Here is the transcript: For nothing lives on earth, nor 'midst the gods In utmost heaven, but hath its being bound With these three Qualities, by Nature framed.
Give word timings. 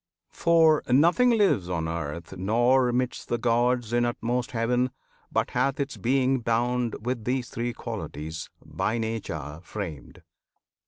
For 0.31 0.81
nothing 0.89 1.29
lives 1.29 1.69
on 1.69 1.87
earth, 1.87 2.35
nor 2.35 2.91
'midst 2.91 3.27
the 3.27 3.37
gods 3.37 3.93
In 3.93 4.03
utmost 4.03 4.49
heaven, 4.49 4.89
but 5.31 5.51
hath 5.51 5.79
its 5.79 5.95
being 5.97 6.39
bound 6.39 6.95
With 7.05 7.23
these 7.23 7.49
three 7.49 7.71
Qualities, 7.73 8.49
by 8.65 8.97
Nature 8.97 9.59
framed. 9.61 10.23